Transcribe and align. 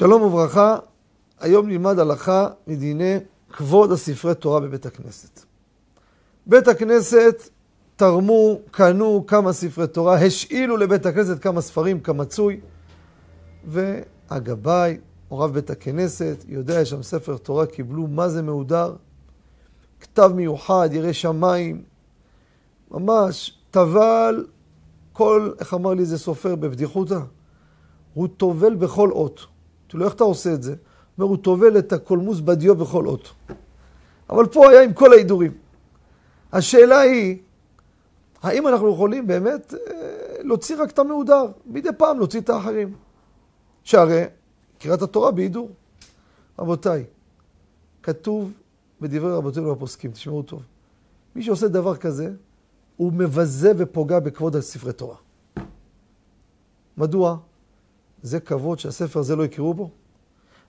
שלום 0.00 0.22
וברכה, 0.22 0.78
היום 1.40 1.68
נלמד 1.68 1.98
הלכה 1.98 2.48
מדיני 2.66 3.16
כבוד 3.52 3.92
הספרי 3.92 4.34
תורה 4.34 4.60
בבית 4.60 4.86
הכנסת. 4.86 5.44
בית 6.46 6.68
הכנסת 6.68 7.48
תרמו, 7.96 8.58
קנו 8.70 9.24
כמה 9.26 9.52
ספרי 9.52 9.86
תורה, 9.86 10.14
השאילו 10.26 10.76
לבית 10.76 11.06
הכנסת 11.06 11.42
כמה 11.42 11.60
ספרים 11.60 12.00
כמצוי, 12.00 12.60
והגבאי, 13.64 14.98
או 15.30 15.38
רב 15.38 15.54
בית 15.54 15.70
הכנסת, 15.70 16.44
יודע 16.48 16.84
שם 16.84 17.02
ספר 17.02 17.36
תורה, 17.36 17.66
קיבלו 17.66 18.06
מה 18.06 18.28
זה 18.28 18.42
מהודר, 18.42 18.94
כתב 20.00 20.30
מיוחד, 20.34 20.88
ירא 20.92 21.12
שמיים, 21.12 21.82
ממש, 22.90 23.58
טבל, 23.70 24.46
כל, 25.12 25.50
איך 25.58 25.74
אמר 25.74 25.94
לי 25.94 26.00
איזה 26.00 26.18
סופר 26.18 26.54
בבדיחותא? 26.54 27.18
הוא 28.14 28.28
טובל 28.36 28.74
בכל 28.74 29.10
אות. 29.10 29.46
אמרתי 29.90 29.98
לו, 29.98 30.04
איך 30.04 30.14
אתה 30.14 30.24
עושה 30.24 30.54
את 30.54 30.62
זה? 30.62 30.74
אומר, 31.18 31.30
הוא 31.30 31.36
טובל 31.36 31.78
את 31.78 31.92
הקולמוס 31.92 32.40
בדיו 32.40 32.76
בכל 32.76 33.06
אות. 33.06 33.32
אבל 34.30 34.46
פה 34.46 34.70
היה 34.70 34.82
עם 34.82 34.92
כל 34.92 35.12
ההידורים. 35.12 35.52
השאלה 36.52 37.00
היא, 37.00 37.38
האם 38.42 38.68
אנחנו 38.68 38.92
יכולים 38.92 39.26
באמת 39.26 39.74
אה, 39.74 39.78
להוציא 40.42 40.82
רק 40.82 40.90
את 40.90 40.98
המהודר, 40.98 41.46
מדי 41.66 41.88
פעם 41.98 42.18
להוציא 42.18 42.40
את 42.40 42.50
האחרים? 42.50 42.94
שהרי 43.84 44.24
קריאת 44.78 45.02
התורה 45.02 45.30
בהידור. 45.30 45.70
רבותיי, 46.58 47.04
כתוב 48.02 48.52
בדברי 49.00 49.32
רבותינו 49.32 49.72
הפוסקים, 49.72 50.10
תשמעו 50.10 50.42
טוב, 50.42 50.62
מי 51.34 51.42
שעושה 51.42 51.68
דבר 51.68 51.96
כזה, 51.96 52.32
הוא 52.96 53.12
מבזה 53.12 53.72
ופוגע 53.76 54.20
בכבוד 54.20 54.56
הספרי 54.56 54.92
תורה. 54.92 55.16
מדוע? 56.96 57.36
זה 58.22 58.40
כבוד 58.40 58.78
שהספר 58.78 59.20
הזה 59.20 59.36
לא 59.36 59.44
יקראו 59.44 59.74
בו. 59.74 59.90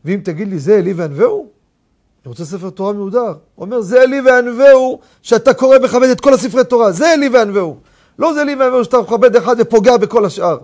ואם 0.05 0.19
תגיד 0.23 0.47
לי, 0.47 0.59
זה 0.59 0.77
אלי 0.77 0.94
וענווהו? 0.94 1.47
אני 2.25 2.30
רוצה 2.30 2.45
ספר 2.45 2.69
תורה 2.69 2.94
מהודר. 2.94 3.33
הוא 3.55 3.66
אומר, 3.66 3.81
זה 3.81 4.02
אלי 4.02 4.21
וענווהו, 4.21 4.99
שאתה 5.21 5.53
קורא 5.53 5.77
ומכבד 5.77 6.07
את 6.09 6.22
כל 6.22 6.33
הספרי 6.33 6.63
תורה. 6.63 6.91
זה 6.91 7.13
אלי 7.13 7.29
וענווהו. 7.29 7.77
לא 8.19 8.33
זה 8.33 8.41
אלי 8.41 8.55
וענווהו 8.55 8.83
שאתה 8.83 8.99
מכבד 8.99 9.35
אחד 9.35 9.55
ופוגע 9.59 9.97
בכל 9.97 10.25
השאר. 10.25 10.57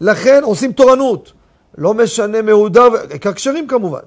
לכן 0.00 0.40
עושים 0.44 0.72
תורנות. 0.72 1.32
לא 1.78 1.94
משנה 1.94 2.42
מהודר, 2.42 2.88
עיקר 3.10 3.32
כשרים 3.32 3.68
כמובן. 3.68 4.00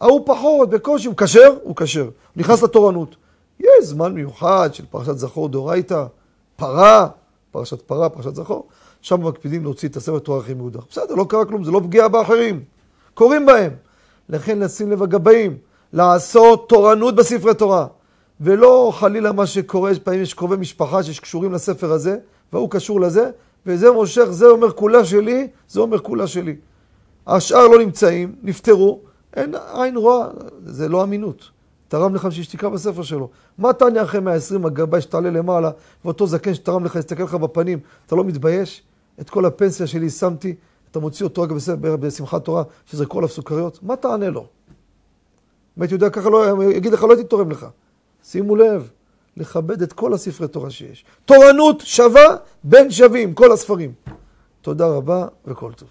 ההוא 0.00 0.22
פחות, 0.26 0.70
בקושי, 0.70 1.08
הוא 1.08 1.16
כשר? 1.16 1.54
הוא 1.62 1.76
כשר. 1.76 2.08
נכנס 2.36 2.62
לתורנות. 2.62 3.16
יש 3.60 3.84
זמן 3.84 4.14
מיוחד 4.14 4.70
של 4.72 4.84
פרשת 4.90 5.16
זכור 5.16 5.48
דאורייתא, 5.48 6.04
פרה, 6.56 7.08
פרשת 7.50 7.80
פרה, 7.82 8.08
פרשת 8.08 8.34
זכור. 8.34 8.68
שם 9.02 9.26
מקפידים 9.26 9.62
להוציא 9.62 9.88
את 9.88 9.96
הספר 9.96 10.18
תורה 10.18 10.38
הכי 10.38 10.54
מהודר. 10.54 10.80
בסדר, 10.90 11.14
לא 11.14 11.26
קרה 11.28 11.44
כלום, 11.44 11.64
זה 11.64 11.70
לא 11.70 11.80
פגיעה 11.84 12.08
באחרים. 12.08 12.64
קוראים 13.14 13.46
בהם. 13.46 13.70
לכן 14.28 14.58
לשים 14.58 14.90
לב 14.90 15.02
הגבאים, 15.02 15.56
לעשות 15.92 16.68
תורנות 16.68 17.14
בספרי 17.14 17.54
תורה. 17.54 17.86
ולא 18.40 18.92
חלילה 18.94 19.32
מה 19.32 19.46
שקורה, 19.46 19.92
פעמים 20.04 20.22
יש 20.22 20.34
קרובי 20.34 20.56
משפחה 20.56 21.02
שקשורים 21.02 21.52
לספר 21.52 21.92
הזה, 21.92 22.16
והוא 22.52 22.70
קשור 22.70 23.00
לזה, 23.00 23.30
וזה 23.66 23.90
מושך, 23.90 24.24
זה 24.30 24.46
אומר 24.46 24.70
כולה 24.70 25.04
שלי, 25.04 25.48
זה 25.68 25.80
אומר 25.80 25.98
כולה 25.98 26.26
שלי. 26.26 26.56
השאר 27.26 27.68
לא 27.68 27.78
נמצאים, 27.78 28.34
נפטרו, 28.42 29.00
אין 29.34 29.54
עין 29.72 29.96
רואה, 29.96 30.26
זה 30.66 30.88
לא 30.88 31.02
אמינות. 31.02 31.50
תרם 31.88 32.14
לך 32.14 32.24
בשביל 32.24 32.44
שתקרא 32.44 32.68
בספר 32.68 33.02
שלו. 33.02 33.28
מה 33.58 33.72
תענה 33.72 34.02
אחרי 34.02 34.20
120 34.20 34.66
הגבאי 34.66 35.00
שתעלה 35.00 35.30
למעלה, 35.30 35.70
ואותו 36.04 36.26
זקן 36.26 36.54
שתרם 36.54 36.84
לך, 36.84 36.96
יסתכל 36.96 37.22
לך 37.22 37.34
בפנים, 37.34 37.78
אתה 38.06 38.16
לא 38.16 38.24
מתבייש? 38.24 38.82
את 39.20 39.30
כל 39.30 39.44
הפנסיה 39.44 39.86
שלי 39.86 40.10
שמתי, 40.10 40.54
אתה 40.90 41.00
מוציא 41.00 41.26
אותו 41.26 41.42
רק 41.42 41.50
בשמחת 42.00 42.44
תורה, 42.44 42.62
שזרקו 42.86 43.18
עליו 43.18 43.28
סוכריות, 43.28 43.82
מה 43.82 43.96
תענה 43.96 44.30
לו? 44.30 44.46
אם 45.78 45.82
הייתי 45.82 45.94
יודע 45.94 46.10
ככה, 46.10 46.30
לא, 46.30 46.64
יגיד 46.64 46.92
לך, 46.92 47.02
לא 47.02 47.12
הייתי 47.12 47.24
תורם 47.24 47.50
לך. 47.50 47.66
שימו 48.24 48.56
לב, 48.56 48.90
לכבד 49.36 49.82
את 49.82 49.92
כל 49.92 50.14
הספרי 50.14 50.48
תורה 50.48 50.70
שיש. 50.70 51.04
תורנות 51.24 51.80
שווה 51.80 52.36
בין 52.64 52.90
שווים, 52.90 53.34
כל 53.34 53.52
הספרים. 53.52 53.92
תודה 54.60 54.86
רבה 54.86 55.26
וכל 55.46 55.72
טוב. 55.72 55.88